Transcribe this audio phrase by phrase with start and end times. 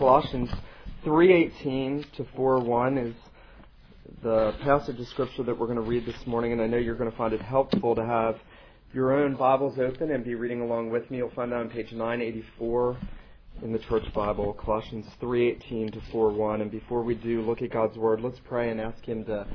[0.00, 0.50] Colossians
[1.04, 3.14] 3:18 to 4:1 is
[4.22, 6.94] the passage of scripture that we're going to read this morning, and I know you're
[6.94, 8.38] going to find it helpful to have
[8.94, 11.18] your own Bibles open and be reading along with me.
[11.18, 12.96] You'll find that on page 984
[13.62, 16.62] in the Church Bible, Colossians 3:18 to 4:1.
[16.62, 19.46] And before we do look at God's Word, let's pray and ask Him to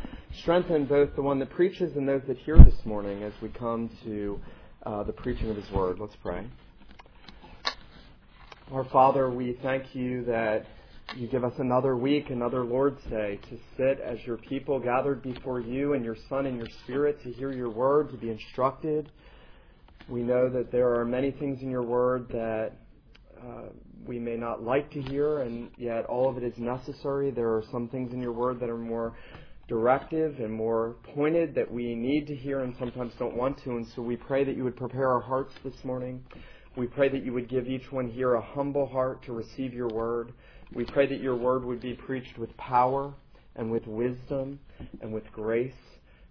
[0.41, 3.89] strengthen both the one that preaches and those that hear this morning as we come
[4.03, 4.39] to
[4.85, 5.97] uh, the preaching of His Word.
[5.97, 6.45] Let's pray.
[8.71, 10.65] Our Father, we thank you that
[11.15, 15.59] you give us another week, another Lord's Day, to sit as your people gathered before
[15.59, 19.11] you and your Son and your Spirit to hear your word, to be instructed.
[20.09, 22.71] We know that there are many things in your word that
[23.39, 23.69] uh,
[24.03, 27.29] we may not like to hear, and yet all of it is necessary.
[27.29, 29.15] There are some things in your word that are more
[29.67, 33.85] directive and more pointed that we need to hear and sometimes don't want to, and
[33.95, 36.23] so we pray that you would prepare our hearts this morning
[36.77, 39.87] we pray that you would give each one here a humble heart to receive your
[39.87, 40.33] word.
[40.73, 43.13] We pray that your word would be preached with power
[43.55, 44.59] and with wisdom
[45.01, 45.71] and with grace,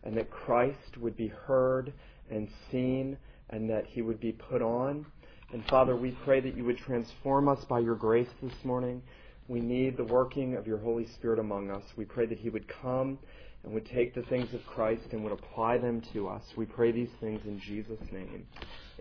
[0.02, 1.92] and that Christ would be heard
[2.30, 3.16] and seen,
[3.50, 5.06] and that he would be put on.
[5.52, 9.02] And Father, we pray that you would transform us by your grace this morning.
[9.48, 11.84] We need the working of your Holy Spirit among us.
[11.96, 13.18] We pray that he would come
[13.62, 16.42] and would take the things of Christ and would apply them to us.
[16.56, 18.46] We pray these things in Jesus' name.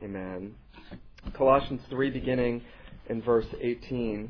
[0.02, 0.56] Amen.
[1.32, 2.62] Colossians 3, beginning
[3.08, 4.30] in verse 18.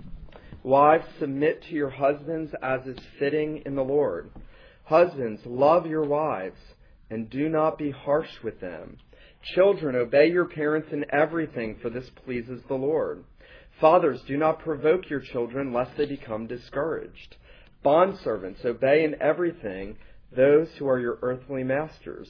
[0.64, 4.30] Wives, submit to your husbands as is fitting in the Lord.
[4.86, 6.60] Husbands, love your wives,
[7.10, 8.98] and do not be harsh with them.
[9.56, 13.26] Children, obey your parents in everything, for this pleases the Lord.
[13.82, 17.36] Fathers, do not provoke your children, lest they become discouraged.
[17.84, 19.98] Bondservants, obey in everything
[20.36, 22.30] those who are your earthly masters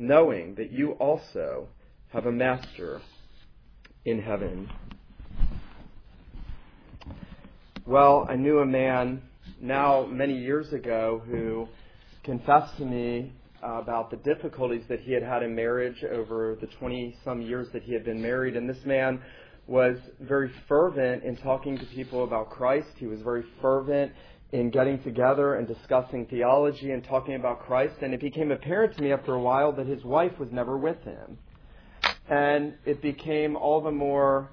[0.00, 1.68] knowing that you also
[2.08, 3.00] have a master
[4.06, 4.68] in heaven.
[7.86, 9.20] Well, I knew a man
[9.60, 11.68] now many years ago who
[12.24, 17.16] confessed to me about the difficulties that he had had in marriage over the 20
[17.22, 18.56] some years that he had been married.
[18.56, 19.20] And this man
[19.66, 22.88] was very fervent in talking to people about Christ.
[22.96, 24.12] He was very fervent
[24.52, 29.02] in getting together and discussing theology and talking about Christ, and it became apparent to
[29.02, 31.38] me after a while that his wife was never with him.
[32.28, 34.50] And it became all the more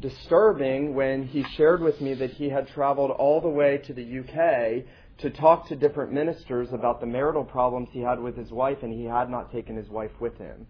[0.00, 4.18] disturbing when he shared with me that he had traveled all the way to the
[4.20, 4.84] UK
[5.18, 8.92] to talk to different ministers about the marital problems he had with his wife, and
[8.92, 10.66] he had not taken his wife with him.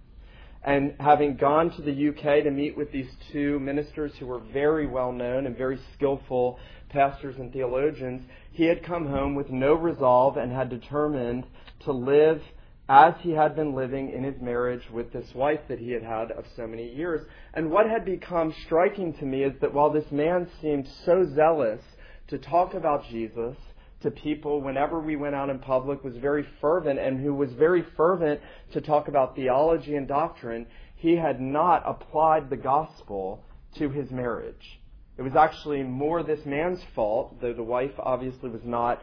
[0.66, 4.88] And having gone to the UK to meet with these two ministers who were very
[4.88, 10.36] well known and very skillful pastors and theologians, he had come home with no resolve
[10.36, 11.46] and had determined
[11.84, 12.42] to live
[12.88, 16.32] as he had been living in his marriage with this wife that he had had
[16.32, 17.24] of so many years.
[17.54, 21.80] And what had become striking to me is that while this man seemed so zealous
[22.28, 23.56] to talk about Jesus
[24.06, 27.84] to people whenever we went out in public, was very fervent, and who was very
[27.96, 28.40] fervent
[28.72, 33.42] to talk about theology and doctrine, he had not applied the gospel
[33.76, 34.80] to his marriage.
[35.18, 39.02] It was actually more this man's fault, though the wife obviously was not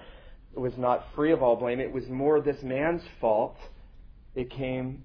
[0.56, 1.80] was not free of all blame.
[1.80, 3.58] It was more this man's fault.
[4.36, 5.04] It came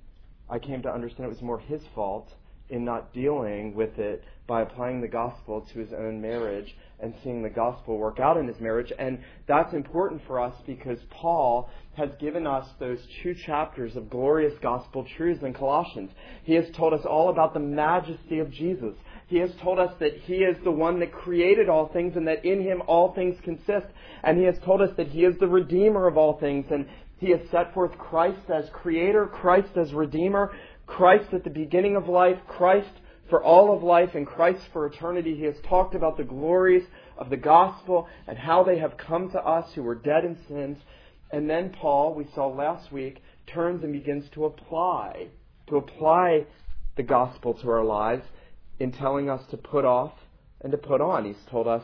[0.48, 2.28] I came to understand it was more his fault
[2.70, 7.42] in not dealing with it by applying the gospel to his own marriage and seeing
[7.42, 8.92] the gospel work out in his marriage.
[8.98, 14.54] And that's important for us because Paul has given us those two chapters of glorious
[14.62, 16.10] gospel truths in Colossians.
[16.44, 18.94] He has told us all about the majesty of Jesus.
[19.28, 22.44] He has told us that He is the one that created all things and that
[22.44, 23.86] in Him all things consist.
[24.24, 26.66] And He has told us that He is the Redeemer of all things.
[26.70, 26.86] And
[27.18, 30.52] He has set forth Christ as Creator, Christ as Redeemer,
[30.88, 32.90] Christ at the beginning of life, Christ
[33.30, 35.36] for all of life, and Christ for eternity.
[35.36, 36.84] He has talked about the glories
[37.18, 40.78] of the gospel and how they have come to us who were dead in sins.
[41.30, 45.28] And then Paul, we saw last week, turns and begins to apply,
[45.68, 46.46] to apply
[46.96, 48.24] the gospel to our lives
[48.80, 50.14] in telling us to put off
[50.62, 51.26] and to put on.
[51.26, 51.82] He's told us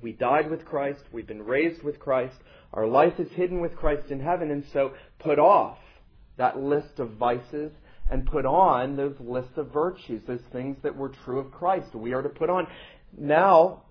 [0.00, 2.36] we died with Christ, we've been raised with Christ,
[2.72, 5.78] our life is hidden with Christ in heaven, and so put off
[6.36, 7.72] that list of vices
[8.10, 11.94] and put on those lists of virtues, those things that were true of Christ.
[11.94, 12.66] We are to put on.
[13.16, 13.84] Now,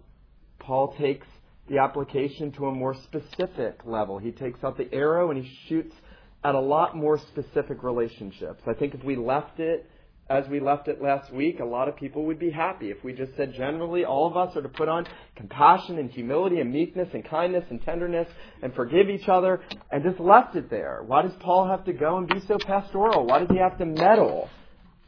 [0.60, 1.28] Paul takes
[1.70, 4.18] the application to a more specific level.
[4.20, 5.96] He takes out the arrow and he shoots
[6.44, 8.62] at a lot more specific relationships.
[8.68, 9.90] I think if we left it
[10.30, 13.12] as we left it last week, a lot of people would be happy if we
[13.12, 17.10] just said generally all of us are to put on compassion and humility and meekness
[17.14, 18.28] and kindness and tenderness
[18.62, 21.04] and forgive each other and just left it there.
[21.06, 23.26] Why does Paul have to go and be so pastoral?
[23.26, 24.50] Why does he have to meddle?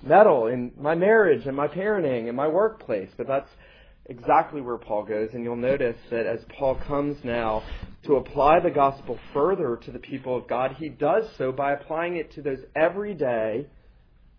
[0.04, 3.10] Meddle in my marriage and my parenting and my workplace.
[3.15, 3.50] But that's
[4.07, 5.30] exactly where Paul goes.
[5.33, 7.63] And you'll notice that as Paul comes now
[8.04, 12.18] to apply the gospel further to the people of God, he does so by applying
[12.18, 13.68] it to those everyday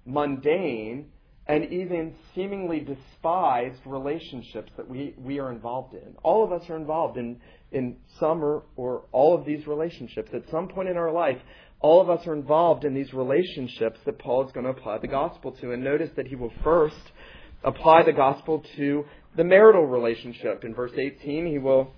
[0.07, 1.07] mundane,
[1.47, 6.15] and even seemingly despised relationships that we, we are involved in.
[6.23, 7.39] All of us are involved in,
[7.71, 10.31] in some or, or all of these relationships.
[10.33, 11.39] At some point in our life,
[11.81, 15.09] all of us are involved in these relationships that Paul is going to apply the
[15.09, 15.73] gospel to.
[15.73, 16.97] And notice that he will first
[17.63, 19.05] apply the gospel to
[19.37, 20.65] the marital relationship.
[20.65, 21.93] In verse 18, he will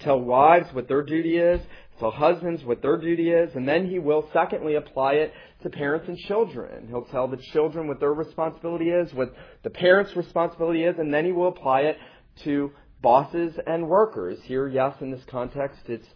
[0.00, 1.60] tell wives what their duty is,
[1.98, 5.32] tell husbands what their duty is, and then he will secondly apply it
[5.66, 6.86] to parents and children.
[6.88, 9.34] He'll tell the children what their responsibility is, what
[9.64, 11.98] the parents' responsibility is, and then he will apply it
[12.44, 12.70] to
[13.02, 14.38] bosses and workers.
[14.44, 16.06] Here, yes, in this context, it's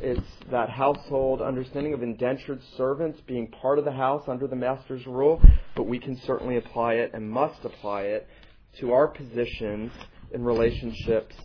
[0.00, 5.06] it's that household understanding of indentured servants being part of the house under the master's
[5.06, 5.42] rule,
[5.76, 8.26] but we can certainly apply it and must apply it
[8.80, 9.92] to our positions
[10.32, 11.36] in relationships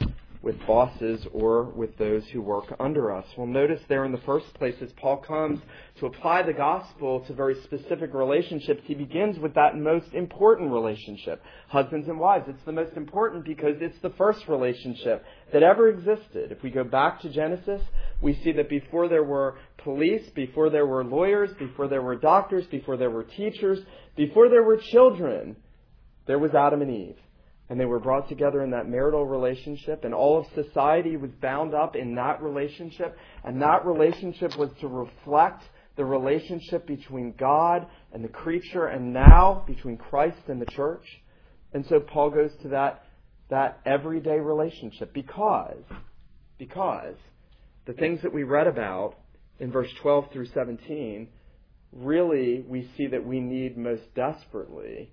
[0.42, 3.26] with bosses or with those who work under us.
[3.36, 5.60] Well, notice there in the first place, as Paul comes
[6.00, 11.44] to apply the gospel to very specific relationships, he begins with that most important relationship
[11.68, 12.46] husbands and wives.
[12.48, 16.54] It's the most important because it's the first relationship that ever existed.
[16.54, 17.82] If we go back to Genesis,
[18.22, 22.66] we see that before there were police, before there were lawyers, before there were doctors,
[22.68, 23.80] before there were teachers,
[24.16, 25.58] before there were children,
[26.28, 27.18] there was Adam and Eve
[27.70, 31.76] and they were brought together in that marital relationship, and all of society was bound
[31.76, 35.64] up in that relationship, and that relationship was to reflect
[35.96, 41.06] the relationship between God and the creature, and now between Christ and the church.
[41.74, 43.04] And so Paul goes to that,
[43.50, 45.84] that everyday relationship because,
[46.58, 47.16] because
[47.86, 49.16] the things that we read about
[49.60, 51.28] in verse 12 through 17,
[51.92, 55.12] really we see that we need most desperately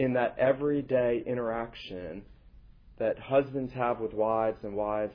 [0.00, 2.22] in that everyday interaction
[2.98, 5.12] that husbands have with wives and wives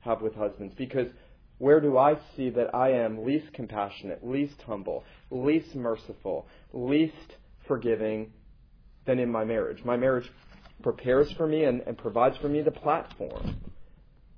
[0.00, 0.74] have with husbands.
[0.74, 1.08] Because
[1.58, 7.36] where do I see that I am least compassionate, least humble, least merciful, least
[7.68, 8.32] forgiving
[9.04, 9.84] than in my marriage?
[9.84, 10.32] My marriage
[10.82, 13.56] prepares for me and, and provides for me the platform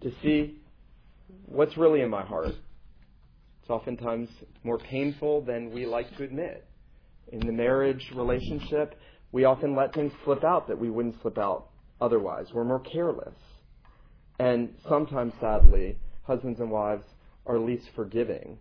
[0.00, 0.58] to see
[1.46, 2.48] what's really in my heart.
[3.60, 4.28] It's oftentimes
[4.64, 6.66] more painful than we like to admit.
[7.28, 8.98] In the marriage relationship,
[9.34, 11.66] we often let things slip out that we wouldn't slip out
[12.00, 12.46] otherwise.
[12.54, 13.34] We're more careless.
[14.38, 17.02] And sometimes, sadly, husbands and wives
[17.44, 18.58] are least forgiving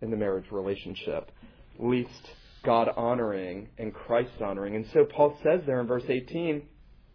[0.00, 1.32] in the marriage relationship,
[1.76, 2.30] least
[2.62, 4.76] God honoring and Christ honoring.
[4.76, 6.62] And so Paul says there in verse 18,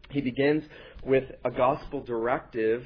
[0.09, 0.65] he begins
[1.05, 2.83] with a gospel directive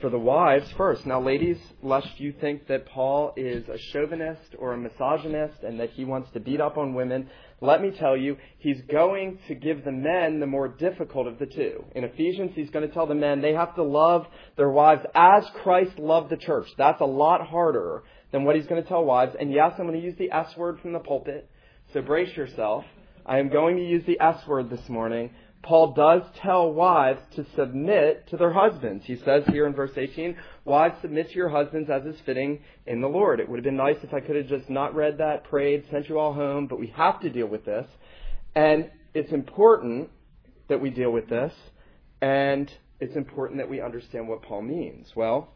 [0.00, 1.04] for the wives first.
[1.06, 5.90] Now, ladies, lest you think that Paul is a chauvinist or a misogynist and that
[5.90, 7.28] he wants to beat up on women,
[7.60, 11.46] let me tell you, he's going to give the men the more difficult of the
[11.46, 11.84] two.
[11.94, 14.26] In Ephesians, he's going to tell the men they have to love
[14.56, 16.68] their wives as Christ loved the church.
[16.78, 18.02] That's a lot harder
[18.32, 19.36] than what he's going to tell wives.
[19.38, 21.50] And yes, I'm going to use the S word from the pulpit,
[21.92, 22.84] so brace yourself.
[23.26, 25.30] I am going to use the S word this morning.
[25.62, 29.04] Paul does tell wives to submit to their husbands.
[29.04, 33.00] He says here in verse 18, Wives, submit to your husbands as is fitting in
[33.00, 33.40] the Lord.
[33.40, 36.08] It would have been nice if I could have just not read that, prayed, sent
[36.08, 37.86] you all home, but we have to deal with this.
[38.54, 40.10] And it's important
[40.68, 41.52] that we deal with this,
[42.22, 45.08] and it's important that we understand what Paul means.
[45.14, 45.52] Well,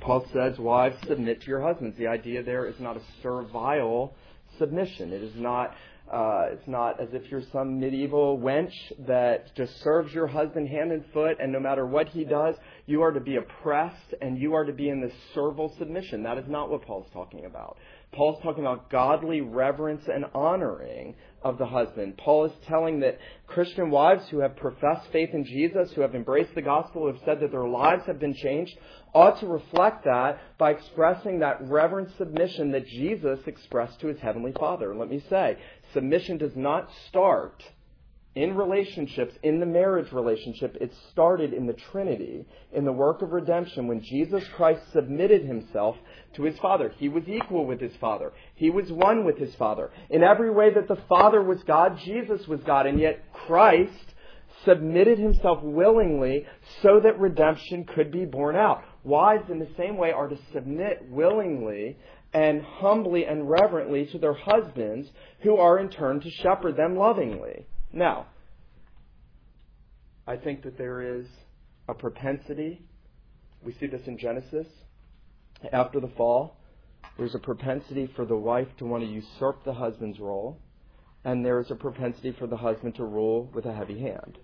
[0.00, 1.96] Paul says, Wives, submit to your husbands.
[1.98, 4.14] The idea there is not a servile
[4.58, 5.12] submission.
[5.12, 5.74] It is not
[6.12, 8.72] uh, it's not as if you're some medieval wench
[9.06, 13.02] that just serves your husband hand and foot, and no matter what he does, you
[13.02, 16.24] are to be oppressed and you are to be in this servile submission.
[16.24, 17.76] That is not what Paul's talking about.
[18.12, 22.16] Paul's talking about godly reverence and honoring of the husband.
[22.18, 26.54] Paul is telling that Christian wives who have professed faith in Jesus, who have embraced
[26.54, 28.76] the gospel, who have said that their lives have been changed,
[29.14, 34.52] ought to reflect that by expressing that reverent submission that Jesus expressed to his heavenly
[34.52, 34.94] Father.
[34.94, 35.56] let me say,
[35.94, 37.62] submission does not start
[38.34, 43.32] in relationships, in the marriage relationship, it started in the Trinity, in the work of
[43.32, 45.96] redemption, when Jesus Christ submitted himself
[46.34, 46.92] to his Father.
[46.96, 48.32] He was equal with his Father.
[48.54, 49.90] He was one with his Father.
[50.10, 54.14] In every way that the Father was God, Jesus was God, and yet Christ
[54.64, 56.46] submitted himself willingly
[56.82, 58.84] so that redemption could be borne out.
[59.02, 61.96] wives in the same way are to submit willingly
[62.32, 65.08] and humbly and reverently to their husbands,
[65.40, 67.66] who are in turn to shepherd them lovingly.
[67.92, 68.26] Now,
[70.26, 71.26] I think that there is
[71.88, 72.82] a propensity,
[73.64, 74.66] we see this in Genesis,
[75.72, 76.56] after the fall,
[77.18, 80.58] there's a propensity for the wife to want to usurp the husband's role,
[81.24, 84.38] and there is a propensity for the husband to rule with a heavy hand.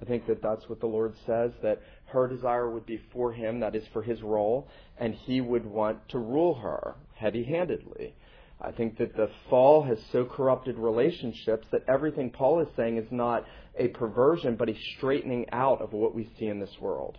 [0.00, 3.60] I think that that's what the Lord says, that her desire would be for him,
[3.60, 8.14] that is for his role, and he would want to rule her heavy handedly.
[8.60, 13.10] I think that the fall has so corrupted relationships that everything Paul is saying is
[13.10, 13.44] not
[13.78, 17.18] a perversion, but a straightening out of what we see in this world.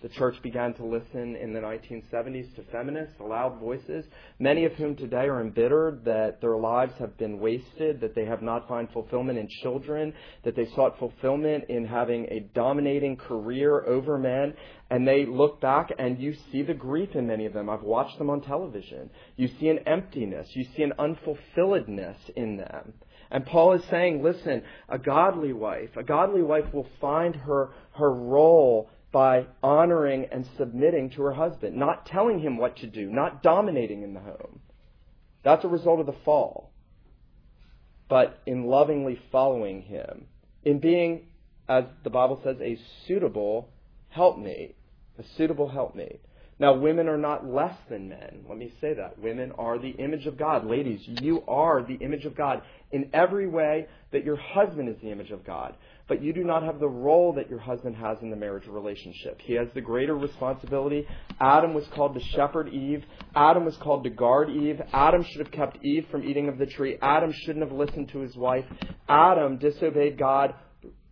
[0.00, 4.04] The church began to listen in the 1970s to feminists, loud voices,
[4.38, 8.40] many of whom today are embittered that their lives have been wasted, that they have
[8.40, 10.14] not found fulfillment in children,
[10.44, 14.54] that they sought fulfillment in having a dominating career over men.
[14.88, 17.68] And they look back and you see the grief in many of them.
[17.68, 19.10] I've watched them on television.
[19.36, 20.48] You see an emptiness.
[20.54, 22.92] You see an unfulfilledness in them.
[23.30, 28.10] And Paul is saying, listen, a godly wife, a godly wife will find her, her
[28.10, 33.42] role by honoring and submitting to her husband, not telling him what to do, not
[33.42, 34.60] dominating in the home.
[35.42, 36.70] That's a result of the fall.
[38.08, 40.26] But in lovingly following him,
[40.64, 41.28] in being,
[41.68, 43.70] as the Bible says, a suitable
[44.10, 44.76] helpmate,
[45.18, 46.20] a suitable helpmate.
[46.60, 48.44] Now, women are not less than men.
[48.48, 49.18] Let me say that.
[49.18, 50.66] Women are the image of God.
[50.66, 55.10] Ladies, you are the image of God in every way that your husband is the
[55.12, 55.74] image of God
[56.08, 59.40] but you do not have the role that your husband has in the marriage relationship.
[59.42, 61.06] He has the greater responsibility.
[61.38, 63.04] Adam was called to shepherd Eve.
[63.36, 64.80] Adam was called to guard Eve.
[64.92, 66.96] Adam should have kept Eve from eating of the tree.
[67.02, 68.64] Adam shouldn't have listened to his wife.
[69.08, 70.54] Adam disobeyed God.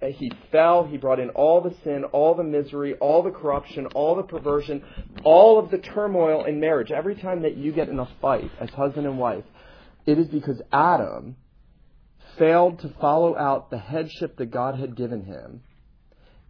[0.00, 0.85] He fell.
[0.85, 4.83] He brought in all the sin, all the misery, all the corruption, all the perversion,
[5.25, 6.91] all of the turmoil in marriage.
[6.91, 9.45] Every time that you get in a fight as husband and wife,
[10.05, 11.37] it is because Adam
[12.38, 15.62] failed to follow out the headship that God had given him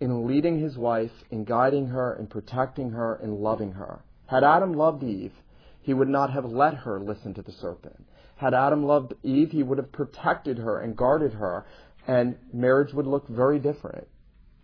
[0.01, 4.03] in leading his wife, in guiding her, in protecting her, in loving her.
[4.27, 5.33] Had Adam loved Eve,
[5.81, 8.05] he would not have let her listen to the serpent.
[8.37, 11.65] Had Adam loved Eve, he would have protected her and guarded her,
[12.07, 14.07] and marriage would look very different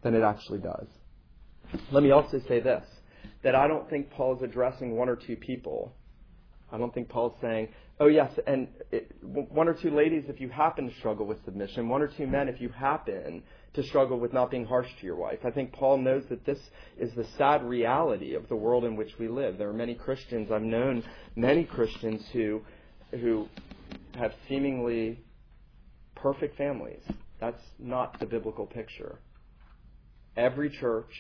[0.03, 0.87] than it actually does.
[1.91, 2.85] Let me also say this
[3.43, 5.95] that I don't think Paul is addressing one or two people.
[6.71, 7.69] I don't think Paul's saying,
[8.01, 11.89] Oh, yes, and it, one or two ladies if you happen to struggle with submission,
[11.89, 13.43] one or two men if you happen
[13.75, 15.39] to struggle with not being harsh to your wife.
[15.45, 16.59] I think Paul knows that this
[16.99, 19.57] is the sad reality of the world in which we live.
[19.57, 21.05] There are many Christians, I've known
[21.37, 22.63] many Christians who,
[23.13, 23.49] who
[24.15, 25.21] have seemingly
[26.17, 27.03] perfect families.
[27.43, 29.19] That's not the biblical picture.
[30.37, 31.11] Every church,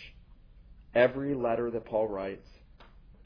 [0.94, 2.46] every letter that Paul writes,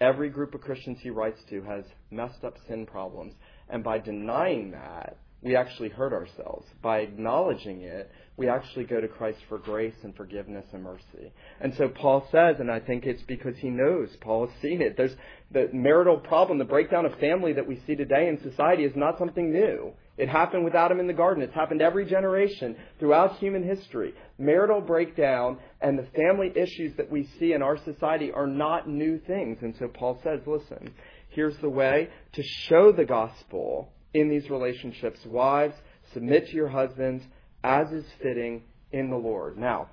[0.00, 3.34] every group of Christians he writes to has messed up sin problems.
[3.68, 6.66] And by denying that, we actually hurt ourselves.
[6.80, 11.32] By acknowledging it, we actually go to Christ for grace and forgiveness and mercy.
[11.60, 14.96] And so Paul says, and I think it's because he knows, Paul has seen it.
[14.96, 15.16] There's
[15.50, 19.18] the marital problem, the breakdown of family that we see today in society is not
[19.18, 19.92] something new.
[20.18, 21.42] It happened with Adam in the garden.
[21.42, 24.14] It's happened every generation throughout human history.
[24.38, 29.18] Marital breakdown and the family issues that we see in our society are not new
[29.18, 29.58] things.
[29.62, 30.92] And so Paul says, listen,
[31.30, 35.20] here's the way to show the gospel in these relationships.
[35.26, 35.74] Wives,
[36.12, 37.24] submit to your husbands
[37.66, 39.58] as is fitting in the Lord.
[39.58, 39.88] Now,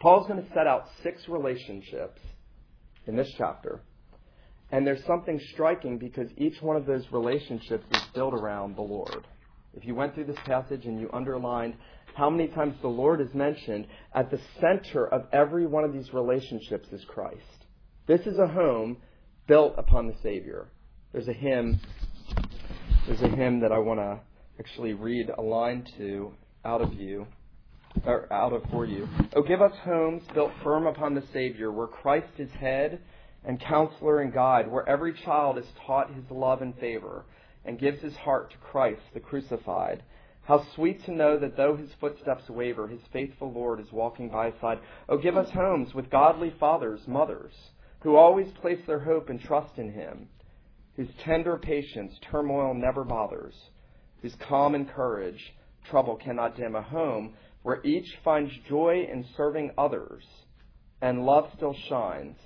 [0.00, 2.18] Paul's going to set out six relationships
[3.06, 3.82] in this chapter.
[4.72, 9.26] And there's something striking because each one of those relationships is built around the Lord.
[9.74, 11.74] If you went through this passage and you underlined
[12.14, 16.14] how many times the Lord is mentioned, at the center of every one of these
[16.14, 17.66] relationships is Christ.
[18.06, 18.96] This is a home
[19.46, 20.68] built upon the Savior.
[21.12, 21.80] There's a hymn.
[23.06, 24.20] There's a hymn that I want to
[24.58, 26.32] actually read a line to
[26.64, 27.26] out of you,
[28.06, 29.08] or out of for you.
[29.34, 33.00] Oh, give us homes built firm upon the Savior, where Christ is head
[33.44, 37.24] and counselor and guide, where every child is taught His love and favor,
[37.64, 40.02] and gives his heart to Christ, the crucified.
[40.42, 44.50] How sweet to know that though his footsteps waver, his faithful Lord is walking by
[44.50, 44.78] his side.
[45.08, 47.52] Oh, give us homes with godly fathers, mothers,
[48.00, 50.28] who always place their hope and trust in him,
[50.96, 53.54] whose tender patience turmoil never bothers,
[54.20, 55.54] whose calm and courage
[55.90, 56.74] trouble cannot dim.
[56.74, 60.24] A home where each finds joy in serving others,
[61.00, 62.36] and love still shines,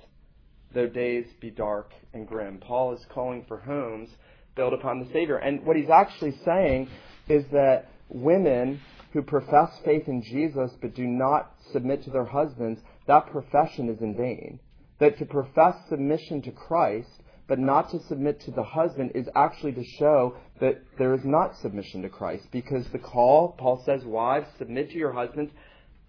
[0.73, 2.57] though days be dark and grim.
[2.57, 4.09] Paul is calling for homes
[4.55, 5.37] built upon the Savior.
[5.37, 6.89] And what he's actually saying
[7.27, 8.81] is that women
[9.13, 14.01] who profess faith in Jesus but do not submit to their husbands, that profession is
[14.01, 14.59] in vain.
[14.99, 17.09] that to profess submission to Christ,
[17.49, 21.57] but not to submit to the husband, is actually to show that there is not
[21.57, 22.45] submission to Christ.
[22.51, 25.51] Because the call, Paul says, wives, submit to your husbands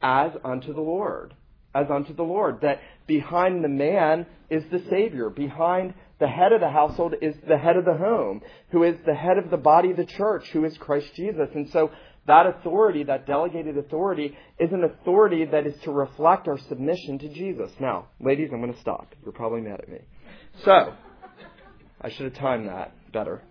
[0.03, 1.35] as unto the Lord.
[1.75, 2.61] As unto the Lord.
[2.61, 5.31] That behind the man is the Savior.
[5.31, 9.15] Behind the head of the household is the head of the home, who is the
[9.15, 11.49] head of the body of the church, who is Christ Jesus.
[11.55, 11.91] And so
[12.27, 17.29] that authority, that delegated authority, is an authority that is to reflect our submission to
[17.29, 17.71] Jesus.
[17.81, 19.15] Now, ladies, I'm going to stop.
[19.23, 20.01] You're probably mad at me.
[20.65, 20.93] So,
[22.01, 23.43] I should have timed that better.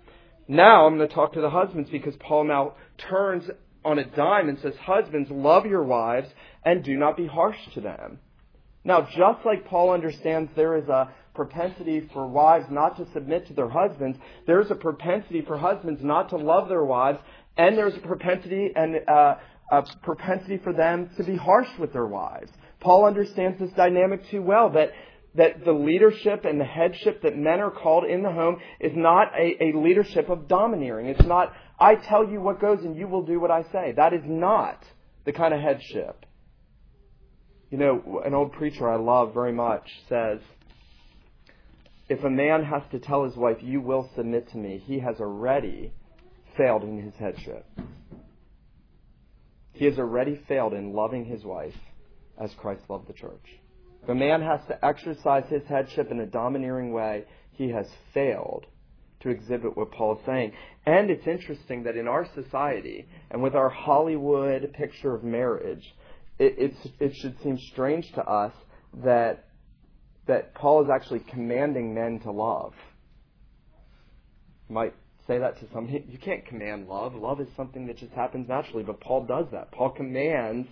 [0.47, 3.49] Now I'm going to talk to the husbands because Paul now turns
[3.85, 6.29] on a dime and says, Husbands, love your wives
[6.65, 8.19] and do not be harsh to them.
[8.83, 13.53] Now, just like Paul understands there is a propensity for wives not to submit to
[13.53, 17.19] their husbands, there's a propensity for husbands not to love their wives,
[17.57, 19.35] and there's a propensity and uh,
[19.71, 22.51] a propensity for them to be harsh with their wives.
[22.79, 24.91] Paul understands this dynamic too well that
[25.35, 29.31] that the leadership and the headship that men are called in the home is not
[29.37, 31.05] a, a leadership of domineering.
[31.05, 33.93] It's not, I tell you what goes and you will do what I say.
[33.95, 34.83] That is not
[35.25, 36.25] the kind of headship.
[37.69, 40.39] You know, an old preacher I love very much says,
[42.09, 45.19] if a man has to tell his wife, you will submit to me, he has
[45.19, 45.93] already
[46.57, 47.65] failed in his headship.
[49.73, 51.75] He has already failed in loving his wife
[52.41, 53.45] as Christ loved the church.
[54.03, 58.65] If a man has to exercise his headship in a domineering way, he has failed
[59.21, 60.53] to exhibit what Paul is saying.
[60.85, 65.83] And it's interesting that in our society, and with our Hollywood picture of marriage,
[66.39, 68.53] it, it should seem strange to us
[69.03, 69.45] that
[70.29, 72.73] that Paul is actually commanding men to love.
[74.69, 74.93] You might
[75.25, 76.05] say that to somebody.
[76.07, 77.15] You can't command love.
[77.15, 79.71] Love is something that just happens naturally, but Paul does that.
[79.71, 80.67] Paul commands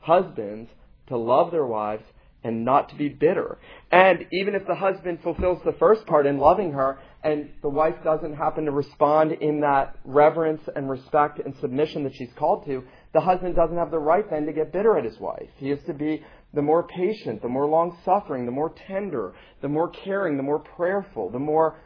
[0.00, 0.68] husbands
[1.06, 2.02] to love their wives
[2.44, 3.58] and not to be bitter.
[3.90, 7.96] And even if the husband fulfills the first part in loving her and the wife
[8.04, 12.84] doesn't happen to respond in that reverence and respect and submission that she's called to,
[13.12, 15.48] the husband doesn't have the right then to get bitter at his wife.
[15.56, 16.22] He is to be
[16.54, 20.60] the more patient, the more long suffering, the more tender, the more caring, the more
[20.60, 21.76] prayerful, the more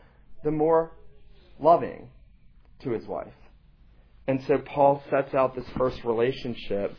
[0.44, 0.92] the more
[1.59, 2.09] loving
[2.83, 3.33] to his wife.
[4.27, 6.94] And so Paul sets out this first relationship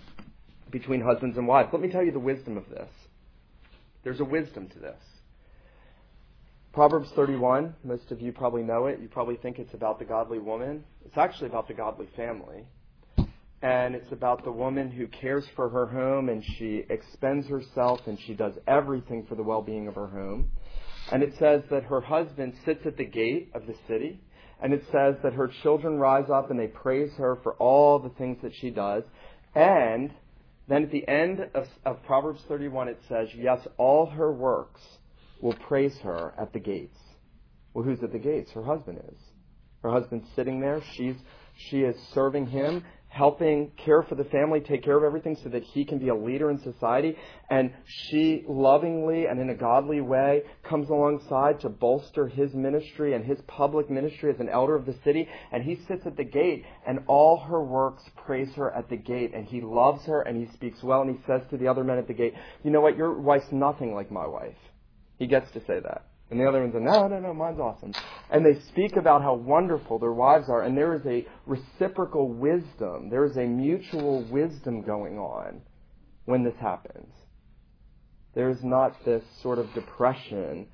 [0.70, 1.70] between husbands and wives.
[1.72, 2.90] Let me tell you the wisdom of this.
[4.04, 5.02] There's a wisdom to this.
[6.74, 9.00] Proverbs 31, most of you probably know it.
[9.00, 10.84] You probably think it's about the godly woman.
[11.06, 12.66] It's actually about the godly family
[13.62, 18.20] and it's about the woman who cares for her home and she expends herself and
[18.26, 20.50] she does everything for the well-being of her home.
[21.12, 24.20] And it says that her husband sits at the gate of the city
[24.62, 28.10] and it says that her children rise up and they praise her for all the
[28.10, 29.04] things that she does.
[29.54, 30.12] And
[30.72, 34.82] then at the end of, of Proverbs 31 it says, yes, all her works
[35.42, 36.98] will praise her at the gates.
[37.74, 38.52] Well, who's at the gates?
[38.52, 39.20] Her husband is.
[39.84, 40.82] Her husband's sitting there.
[40.96, 41.16] She's
[41.70, 45.64] she is serving him helping care for the family, take care of everything so that
[45.64, 47.18] he can be a leader in society.
[47.50, 53.26] And she lovingly and in a godly way comes alongside to bolster his ministry and
[53.26, 55.28] his public ministry as an elder of the city.
[55.52, 59.34] And he sits at the gate and all her works praise her at the gate.
[59.36, 61.98] And he loves her and he speaks well and he says to the other men
[61.98, 64.56] at the gate, you know what, your wife's nothing like my wife.
[65.20, 66.06] He gets to say that.
[66.32, 67.94] And the other ones are, no, no, no, mine's awesome.
[68.32, 73.10] And they speak about how wonderful their wives are, and there is a reciprocal wisdom.
[73.10, 75.62] There is a mutual wisdom going on
[76.24, 77.14] when this happens.
[78.34, 80.68] There is not this sort of depression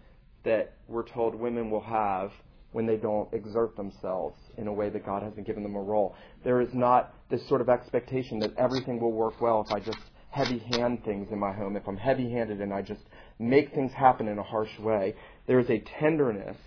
[0.43, 2.31] that we're told women will have
[2.71, 6.15] when they don't exert themselves in a way that God hasn't given them a role.
[6.43, 9.97] There is not this sort of expectation that everything will work well if I just
[10.29, 13.01] heavy hand things in my home, if I'm heavy handed and I just
[13.39, 15.15] make things happen in a harsh way.
[15.47, 16.57] There is a tenderness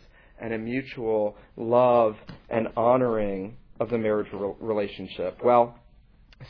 [0.41, 2.17] and a mutual love
[2.49, 4.29] and honoring of the marriage
[4.61, 5.39] relationship.
[5.43, 5.79] Well,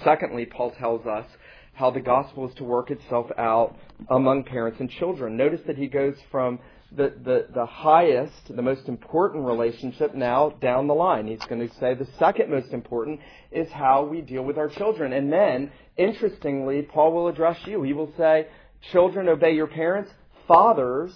[0.04, 1.26] secondly, Paul tells us
[1.74, 3.76] how the gospel is to work itself out
[4.10, 5.36] among parents and children.
[5.36, 6.58] Notice that he goes from
[6.92, 11.28] the, the, the highest, the most important relationship now down the line.
[11.28, 13.20] He's going to say the second most important
[13.52, 15.12] is how we deal with our children.
[15.12, 17.82] And then, interestingly, Paul will address you.
[17.82, 18.48] He will say,
[18.92, 20.10] Children, obey your parents.
[20.48, 21.14] Fathers,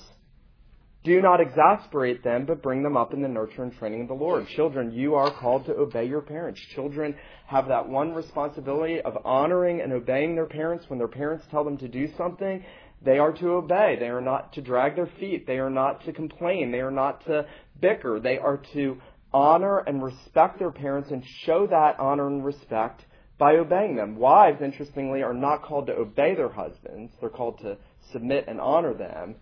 [1.05, 4.15] do not exasperate them, but bring them up in the nurture and training of the
[4.15, 4.47] Lord.
[4.49, 6.61] Children, you are called to obey your parents.
[6.75, 7.15] Children
[7.47, 11.77] have that one responsibility of honoring and obeying their parents when their parents tell them
[11.79, 12.65] to do something.
[13.05, 13.97] They are to obey.
[14.01, 15.47] They are not to drag their feet.
[15.47, 16.73] They are not to complain.
[16.73, 17.47] They are not to
[17.79, 18.19] bicker.
[18.19, 18.97] They are to
[19.31, 23.05] honor and respect their parents and show that honor and respect
[23.45, 24.17] by obeying them.
[24.17, 27.13] Wives, interestingly, are not called to obey their husbands.
[27.21, 27.77] They're called to
[28.11, 29.35] submit and honor them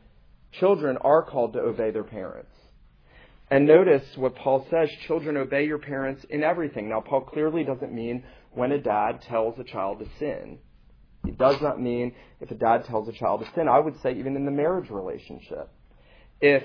[0.58, 2.50] children are called to obey their parents.
[3.48, 6.88] And notice what Paul says children, obey your parents in everything.
[6.88, 10.58] Now, Paul clearly doesn't mean when a dad tells a child to sin.
[11.24, 13.68] He does not mean if a dad tells a child to sin.
[13.68, 15.70] I would say even in the marriage relationship.
[16.40, 16.64] If,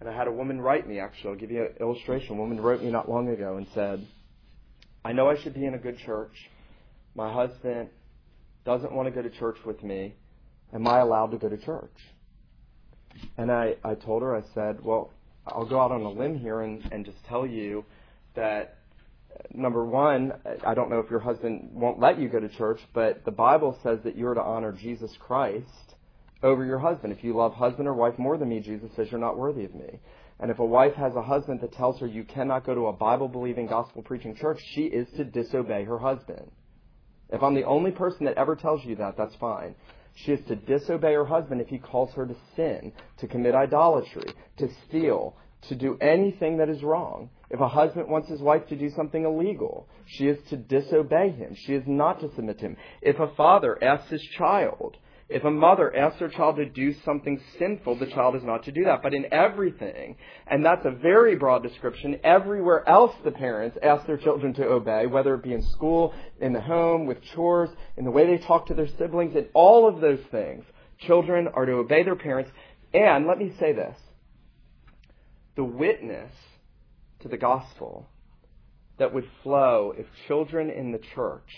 [0.00, 2.36] and I had a woman write me actually, I'll give you an illustration.
[2.36, 4.04] A woman wrote me not long ago and said,
[5.06, 6.32] I know I should be in a good church.
[7.14, 7.90] My husband
[8.64, 10.14] doesn't want to go to church with me.
[10.74, 11.94] Am I allowed to go to church?
[13.38, 15.12] And I, I told her, I said, well,
[15.46, 17.84] I'll go out on a limb here and, and just tell you
[18.34, 18.78] that
[19.54, 20.32] number one,
[20.66, 23.78] I don't know if your husband won't let you go to church, but the Bible
[23.84, 25.94] says that you're to honor Jesus Christ
[26.42, 27.12] over your husband.
[27.12, 29.72] If you love husband or wife more than me, Jesus says you're not worthy of
[29.72, 30.00] me.
[30.38, 32.92] And if a wife has a husband that tells her you cannot go to a
[32.92, 36.50] Bible believing, gospel preaching church, she is to disobey her husband.
[37.30, 39.74] If I'm the only person that ever tells you that, that's fine.
[40.14, 44.32] She is to disobey her husband if he calls her to sin, to commit idolatry,
[44.58, 45.36] to steal,
[45.68, 47.30] to do anything that is wrong.
[47.50, 51.54] If a husband wants his wife to do something illegal, she is to disobey him.
[51.54, 52.76] She is not to submit to him.
[53.02, 54.96] If a father asks his child
[55.28, 58.72] if a mother asks her child to do something sinful, the child is not to
[58.72, 59.02] do that.
[59.02, 64.18] But in everything, and that's a very broad description, everywhere else the parents ask their
[64.18, 68.10] children to obey, whether it be in school, in the home, with chores, in the
[68.10, 70.64] way they talk to their siblings, in all of those things,
[71.00, 72.50] children are to obey their parents.
[72.94, 73.96] And let me say this
[75.56, 76.30] the witness
[77.22, 78.06] to the gospel
[78.98, 81.50] that would flow if children in the church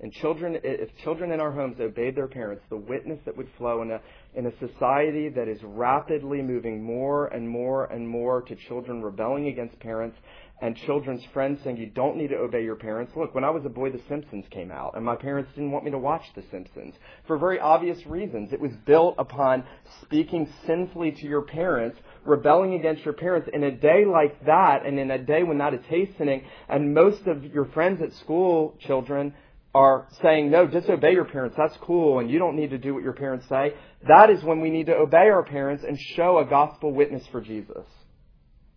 [0.00, 3.80] and children, if children in our homes obeyed their parents, the witness that would flow
[3.80, 4.00] in a,
[4.34, 9.48] in a society that is rapidly moving more and more and more to children rebelling
[9.48, 10.16] against parents
[10.62, 13.12] and children's friends saying you don't need to obey your parents.
[13.14, 15.84] Look, when I was a boy, The Simpsons came out, and my parents didn't want
[15.84, 16.94] me to watch The Simpsons
[17.26, 18.52] for very obvious reasons.
[18.52, 19.64] It was built upon
[20.02, 23.50] speaking sinfully to your parents, rebelling against your parents.
[23.52, 27.26] In a day like that, and in a day when that is hastening, and most
[27.26, 29.34] of your friends at school, children,
[29.76, 33.02] are saying, no, disobey your parents, that's cool, and you don't need to do what
[33.02, 33.74] your parents say,
[34.08, 37.42] that is when we need to obey our parents and show a gospel witness for
[37.42, 37.84] Jesus.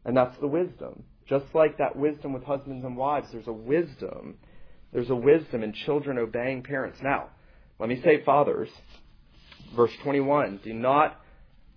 [0.04, 1.04] And that's the wisdom.
[1.26, 4.40] Just like that wisdom with husbands and wives, there's a wisdom.
[4.92, 7.00] There's a wisdom in children obeying parents.
[7.02, 7.30] Now,
[7.80, 8.68] let me say, fathers,
[9.78, 11.22] verse 21 do not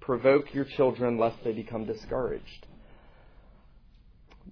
[0.01, 2.67] provoke your children lest they become discouraged.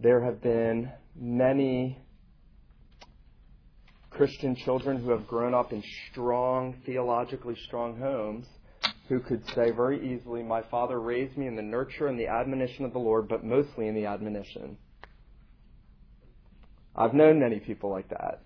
[0.01, 1.99] There have been many
[4.21, 8.45] Christian children who have grown up in strong, theologically strong homes
[9.09, 12.85] who could say very easily, My father raised me in the nurture and the admonition
[12.85, 14.77] of the Lord, but mostly in the admonition.
[16.95, 18.43] I've known many people like that.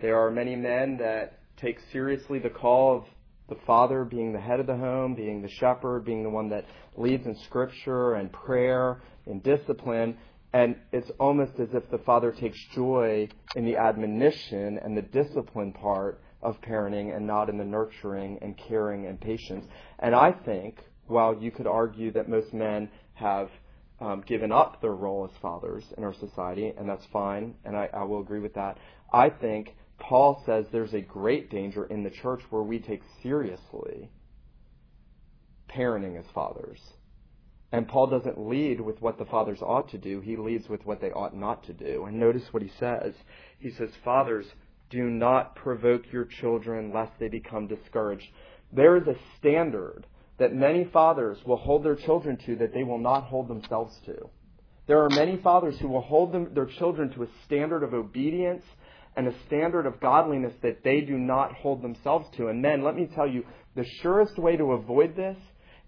[0.00, 3.04] There are many men that take seriously the call of
[3.48, 6.64] the father being the head of the home, being the shepherd, being the one that
[6.96, 10.16] leads in scripture and prayer and discipline,
[10.54, 15.72] and it's almost as if the father takes joy in the admonition and the discipline
[15.72, 19.66] part of parenting and not in the nurturing and caring and patience.
[19.98, 23.50] And I think, while you could argue that most men have
[24.00, 27.90] um, given up their role as fathers in our society, and that's fine, and I,
[27.92, 28.78] I will agree with that,
[29.12, 34.08] I think Paul says there's a great danger in the church where we take seriously
[35.68, 36.78] parenting as fathers
[37.74, 41.00] and Paul doesn't lead with what the fathers ought to do, he leads with what
[41.00, 42.04] they ought not to do.
[42.04, 43.14] And notice what he says.
[43.58, 44.46] He says, Fathers,
[44.90, 48.28] do not provoke your children lest they become discouraged.
[48.72, 50.06] There is a standard
[50.38, 54.30] that many fathers will hold their children to that they will not hold themselves to.
[54.86, 58.62] There are many fathers who will hold them, their children to a standard of obedience
[59.16, 62.46] and a standard of godliness that they do not hold themselves to.
[62.46, 65.36] And men, let me tell you, the surest way to avoid this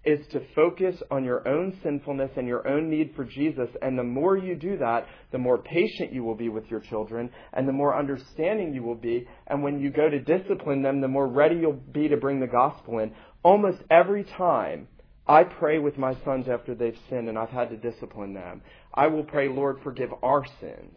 [0.07, 3.67] is to focus on your own sinfulness and your own need for Jesus.
[3.81, 7.29] And the more you do that, the more patient you will be with your children
[7.51, 9.27] and the more understanding you will be.
[9.47, 12.47] And when you go to discipline them, the more ready you'll be to bring the
[12.47, 13.11] gospel in.
[13.43, 14.87] Almost every time
[15.27, 18.61] I pray with my sons after they've sinned and I've had to discipline them,
[18.93, 20.95] I will pray, Lord, forgive our sins.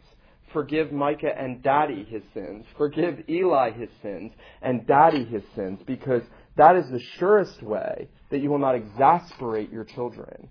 [0.52, 2.64] Forgive Micah and Daddy his sins.
[2.78, 6.22] Forgive Eli his sins and Daddy his sins because
[6.60, 10.50] that is the surest way that you will not exasperate your children,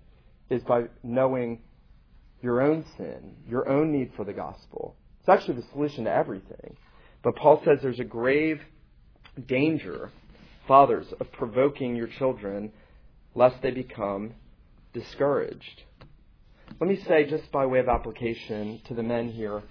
[0.50, 1.60] is by knowing
[2.42, 4.96] your own sin, your own need for the gospel.
[5.20, 6.76] It's actually the solution to everything.
[7.22, 8.60] But Paul says there's a grave
[9.46, 10.10] danger,
[10.66, 12.72] fathers, of provoking your children
[13.36, 14.34] lest they become
[14.92, 15.84] discouraged.
[16.80, 19.62] Let me say, just by way of application to the men here,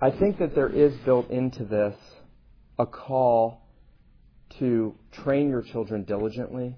[0.00, 1.94] I think that there is built into this
[2.78, 3.60] a call
[4.58, 6.76] to train your children diligently.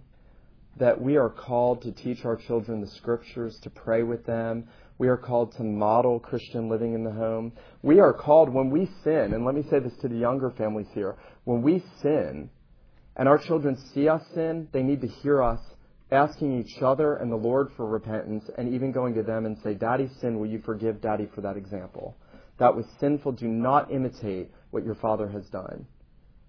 [0.78, 4.66] that we are called to teach our children the scriptures, to pray with them.
[4.98, 7.52] We are called to model Christian living in the home.
[7.82, 10.86] We are called when we sin, and let me say this to the younger families
[10.94, 12.48] here, when we sin
[13.16, 15.60] and our children see us sin, they need to hear us
[16.10, 19.74] asking each other and the Lord for repentance and even going to them and say,
[19.74, 22.16] Daddy sin, will you forgive Daddy for that example?
[22.58, 23.32] That was sinful.
[23.32, 25.86] Do not imitate what your father has done.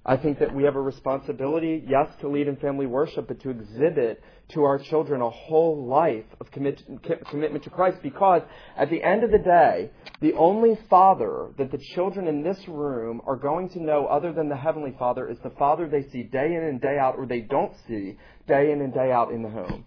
[0.05, 3.49] I think that we have a responsibility, yes, to lead in family worship, but to
[3.49, 6.83] exhibit to our children a whole life of commit,
[7.29, 8.41] commitment to Christ because
[8.75, 13.21] at the end of the day, the only Father that the children in this room
[13.25, 16.53] are going to know other than the Heavenly Father is the Father they see day
[16.53, 19.49] in and day out or they don't see day in and day out in the
[19.49, 19.85] home.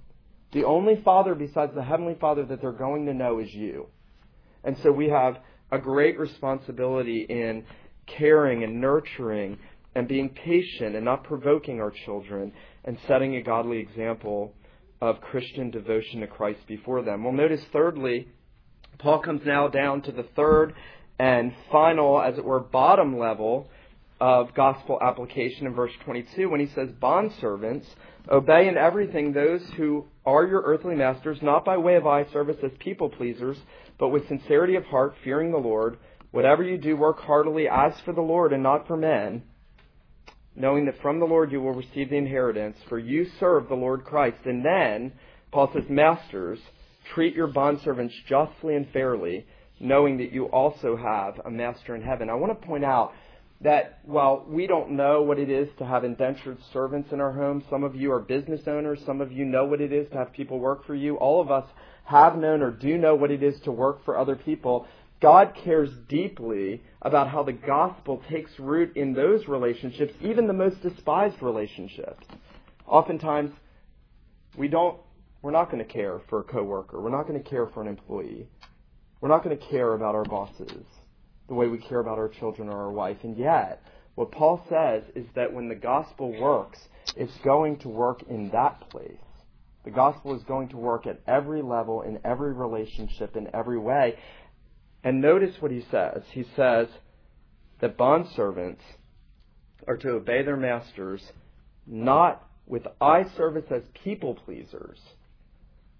[0.52, 3.88] The only Father besides the Heavenly Father that they're going to know is you.
[4.64, 5.36] And so we have
[5.70, 7.64] a great responsibility in
[8.06, 9.58] caring and nurturing
[9.96, 12.52] and being patient and not provoking our children
[12.84, 14.52] and setting a godly example
[15.00, 17.24] of Christian devotion to Christ before them.
[17.24, 18.28] Well, notice thirdly,
[18.98, 20.74] Paul comes now down to the third
[21.18, 23.70] and final, as it were, bottom level
[24.20, 27.86] of gospel application in verse 22 when he says, Bondservants,
[28.30, 32.58] obey in everything those who are your earthly masters, not by way of eye service
[32.62, 33.56] as people pleasers,
[33.98, 35.96] but with sincerity of heart, fearing the Lord.
[36.32, 39.42] Whatever you do, work heartily as for the Lord and not for men
[40.56, 44.04] knowing that from the Lord you will receive the inheritance, for you serve the Lord
[44.04, 44.38] Christ.
[44.44, 45.12] And then,
[45.52, 46.58] Paul says, Masters,
[47.14, 49.46] treat your bondservants justly and fairly,
[49.78, 52.30] knowing that you also have a master in heaven.
[52.30, 53.12] I want to point out
[53.60, 57.64] that while we don't know what it is to have indentured servants in our homes,
[57.70, 60.32] some of you are business owners, some of you know what it is to have
[60.32, 61.16] people work for you.
[61.16, 61.64] All of us
[62.04, 64.86] have known or do know what it is to work for other people.
[65.20, 70.82] God cares deeply about how the gospel takes root in those relationships, even the most
[70.82, 72.26] despised relationships.
[72.86, 73.52] Oftentimes,
[74.56, 74.98] we don't,
[75.42, 77.00] we're not going to care for a coworker.
[77.00, 78.48] We're not going to care for an employee.
[79.20, 80.84] We're not going to care about our bosses
[81.48, 83.18] the way we care about our children or our wife.
[83.22, 83.82] And yet,
[84.16, 86.78] what Paul says is that when the gospel works,
[87.16, 89.12] it's going to work in that place.
[89.84, 94.18] The gospel is going to work at every level, in every relationship, in every way.
[95.04, 96.22] And notice what he says.
[96.32, 96.88] He says
[97.80, 98.80] that bondservants
[99.86, 101.22] are to obey their masters
[101.86, 104.98] not with eye service as people pleasers,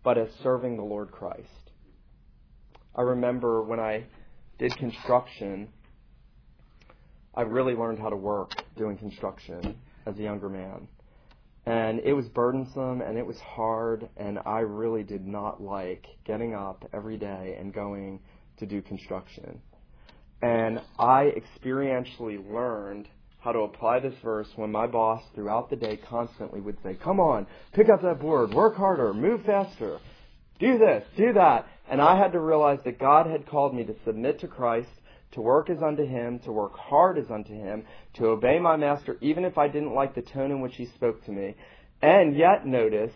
[0.03, 1.71] but as serving the Lord Christ.
[2.95, 4.05] I remember when I
[4.59, 5.69] did construction,
[7.35, 10.89] I really learned how to work doing construction as a younger man.
[11.67, 16.55] And it was burdensome and it was hard, and I really did not like getting
[16.55, 18.21] up every day and going
[18.59, 19.61] to do construction.
[20.43, 23.09] And I experientially learned
[23.41, 27.21] how to apply this verse when my boss throughout the day constantly would say, Come
[27.21, 29.99] on, pick up that board, work harder, move faster,
[30.59, 31.67] do this, do that.
[31.89, 34.89] And I had to realize that God had called me to submit to Christ,
[35.33, 39.17] to work as unto Him, to work hard as unto Him, to obey my master,
[39.21, 41.55] even if I didn't like the tone in which He spoke to me.
[42.03, 43.13] And yet, notice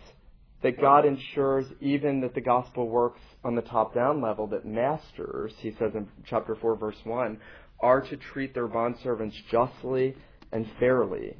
[0.63, 5.53] that God ensures even that the gospel works on the top down level, that masters,
[5.59, 7.39] he says in chapter 4, verse 1,
[7.79, 10.15] are to treat their bondservants justly
[10.51, 11.35] and fairly,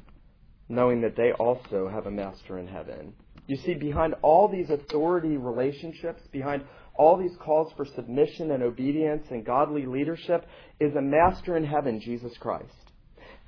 [0.68, 3.14] knowing that they also have a master in heaven.
[3.46, 9.26] You see, behind all these authority relationships, behind all these calls for submission and obedience
[9.30, 10.46] and godly leadership,
[10.80, 12.81] is a master in heaven, Jesus Christ.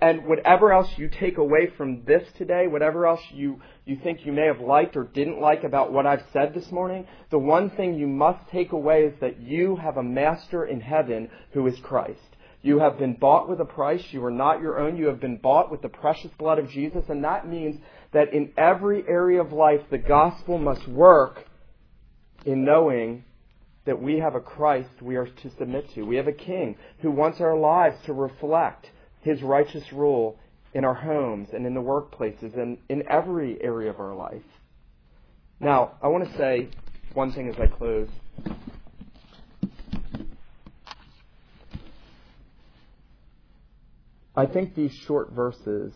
[0.04, 4.32] And whatever else you take away from this today, whatever else you, you think you
[4.32, 7.94] may have liked or didn't like about what I've said this morning, the one thing
[7.94, 12.20] you must take away is that you have a master in heaven who is Christ.
[12.60, 14.04] You have been bought with a price.
[14.10, 14.98] You are not your own.
[14.98, 17.06] You have been bought with the precious blood of Jesus.
[17.08, 17.80] And that means
[18.12, 21.46] that in every area of life, the gospel must work
[22.44, 23.24] in knowing
[23.86, 26.02] that we have a Christ we are to submit to.
[26.02, 28.90] We have a King who wants our lives to reflect
[29.24, 30.38] his righteous rule
[30.74, 34.42] in our homes and in the workplaces and in every area of our life.
[35.60, 36.68] Now, I want to say
[37.14, 38.08] one thing as I close.
[44.36, 45.92] I think these short verses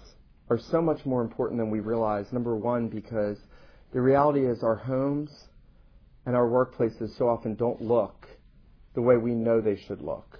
[0.48, 2.32] are so much more important than we realize.
[2.32, 3.36] Number one, because
[3.92, 5.30] the reality is our homes
[6.24, 8.26] and our workplaces so often don't look
[8.94, 10.38] the way we know they should look.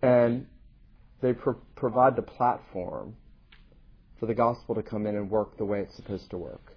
[0.00, 0.46] And
[1.22, 3.16] they pro- provide the platform
[4.18, 6.76] for the gospel to come in and work the way it's supposed to work.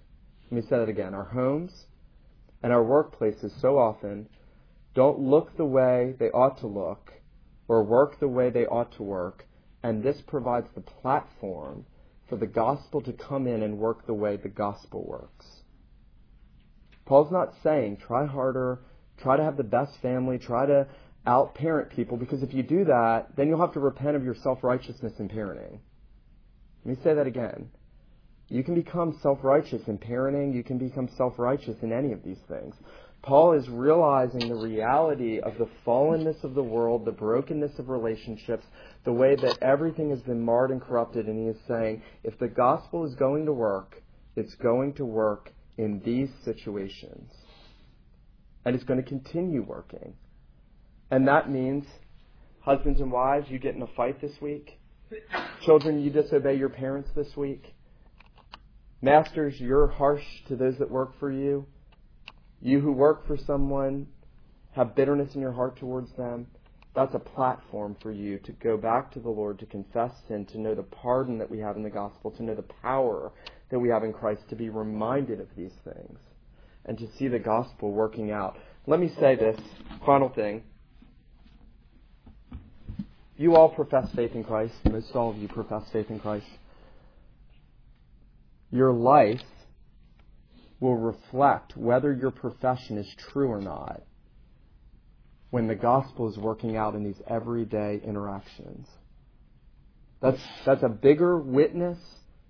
[0.50, 1.12] Let me say that again.
[1.12, 1.86] Our homes
[2.62, 4.28] and our workplaces so often
[4.94, 7.12] don't look the way they ought to look
[7.68, 9.44] or work the way they ought to work,
[9.82, 11.84] and this provides the platform
[12.28, 15.46] for the gospel to come in and work the way the gospel works.
[17.04, 18.80] Paul's not saying try harder,
[19.18, 20.86] try to have the best family, try to
[21.26, 24.62] outparent people, because if you do that, then you'll have to repent of your self
[24.62, 25.78] righteousness in parenting.
[26.84, 27.70] Let me say that again.
[28.48, 32.22] You can become self righteous in parenting, you can become self righteous in any of
[32.22, 32.74] these things.
[33.22, 38.64] Paul is realizing the reality of the fallenness of the world, the brokenness of relationships,
[39.04, 42.46] the way that everything has been marred and corrupted, and he is saying, if the
[42.46, 44.00] gospel is going to work,
[44.36, 47.32] it's going to work in these situations.
[48.64, 50.14] And it's going to continue working.
[51.10, 51.84] And that means,
[52.60, 54.78] husbands and wives, you get in a fight this week.
[55.64, 57.74] Children, you disobey your parents this week.
[59.00, 61.66] Masters, you're harsh to those that work for you.
[62.60, 64.08] You who work for someone
[64.72, 66.48] have bitterness in your heart towards them.
[66.94, 70.58] That's a platform for you to go back to the Lord, to confess sin, to
[70.58, 73.32] know the pardon that we have in the gospel, to know the power
[73.70, 76.18] that we have in Christ, to be reminded of these things,
[76.86, 78.56] and to see the gospel working out.
[78.86, 79.60] Let me say this
[80.04, 80.62] final thing.
[83.36, 84.74] You all profess faith in Christ.
[84.90, 86.46] Most all of you profess faith in Christ.
[88.70, 89.42] Your life
[90.80, 94.02] will reflect whether your profession is true or not
[95.50, 98.86] when the gospel is working out in these everyday interactions.
[100.20, 101.98] That's, that's a bigger witness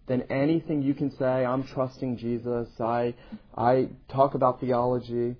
[0.07, 1.45] than anything you can say.
[1.45, 2.69] I'm trusting Jesus.
[2.81, 3.15] I,
[3.57, 5.37] I talk about theology.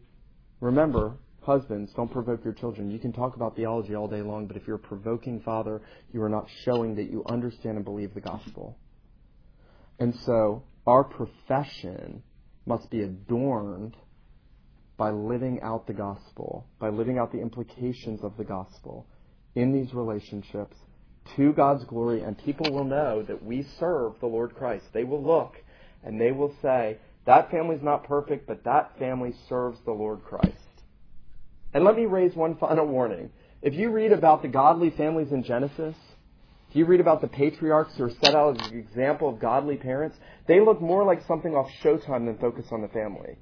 [0.61, 1.15] Remember,
[1.47, 2.91] husbands, don't provoke your children.
[2.91, 5.81] You can talk about theology all day long, but if you're a provoking father,
[6.13, 8.77] you are not showing that you understand and believe the gospel.
[9.99, 12.23] And so, our profession
[12.67, 13.97] must be adorned
[14.97, 19.07] by living out the gospel, by living out the implications of the gospel
[19.55, 20.77] in these relationships
[21.37, 24.85] to God's glory, and people will know that we serve the Lord Christ.
[24.93, 25.55] They will look
[26.05, 30.57] and they will say, that family's not perfect, but that family serves the Lord Christ.
[31.75, 33.31] And let me raise one final warning.
[33.63, 35.97] If you read about the godly families in Genesis,
[36.71, 39.77] if you read about the patriarchs who are set out as an example of godly
[39.77, 43.37] parents, they look more like something off Showtime than focus on the family.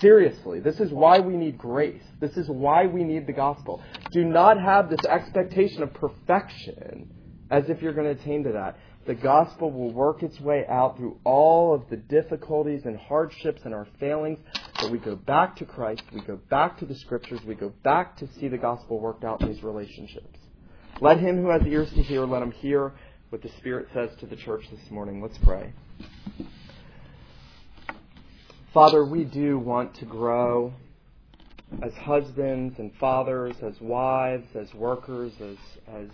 [0.00, 2.02] Seriously, this is why we need grace.
[2.20, 3.82] This is why we need the gospel.
[4.12, 7.10] Do not have this expectation of perfection
[7.50, 8.78] as if you're going to attain to that.
[9.06, 13.74] The gospel will work its way out through all of the difficulties and hardships and
[13.74, 14.38] our failings,
[14.82, 18.16] but we go back to Christ, we go back to the scriptures, we go back
[18.16, 20.38] to see the gospel worked out in these relationships.
[21.00, 22.92] Let him who has ears to hear, let him hear
[23.28, 25.22] what the Spirit says to the church this morning.
[25.22, 25.72] Let's pray.
[28.74, 30.74] Father, we do want to grow
[31.80, 35.56] as husbands and fathers, as wives, as workers, as,
[35.94, 36.08] as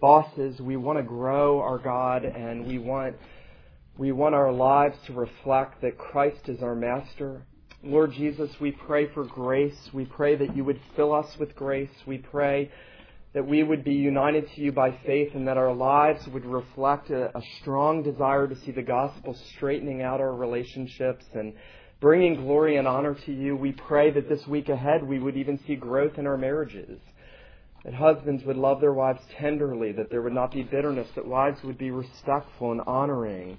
[0.00, 0.60] bosses.
[0.60, 3.14] We want to grow our God and we want,
[3.96, 7.42] we want our lives to reflect that Christ is our master.
[7.82, 9.78] Lord Jesus, we pray for grace.
[9.92, 11.90] We pray that you would fill us with grace.
[12.06, 12.72] We pray
[13.34, 17.10] that we would be united to you by faith and that our lives would reflect
[17.10, 21.52] a, a, strong desire to see the gospel straightening out our relationships and
[22.00, 23.54] bringing glory and honor to you.
[23.54, 26.98] We pray that this week ahead we would even see growth in our marriages.
[27.84, 31.62] That husbands would love their wives tenderly, that there would not be bitterness, that wives
[31.62, 33.58] would be respectful and honoring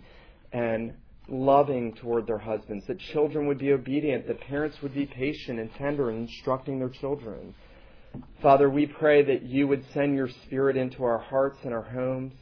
[0.52, 0.94] and
[1.32, 5.74] loving toward their husbands, that children would be obedient, that parents would be patient and
[5.76, 7.54] tender in instructing their children
[8.42, 12.34] Father, we pray that you would send your Spirit into our hearts and our homes.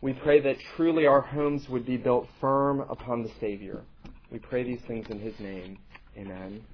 [0.00, 3.82] We pray that truly our homes would be built firm upon the Savior.
[4.30, 5.78] We pray these things in His name.
[6.16, 6.64] Amen.